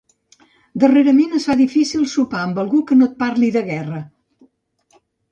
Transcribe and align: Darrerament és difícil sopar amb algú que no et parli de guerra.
Darrerament 0.83 1.35
és 1.39 1.43
difícil 1.59 2.07
sopar 2.13 2.41
amb 2.45 2.61
algú 2.63 2.79
que 2.91 2.97
no 3.01 3.09
et 3.09 3.13
parli 3.19 3.51
de 3.57 3.63
guerra. 3.69 4.01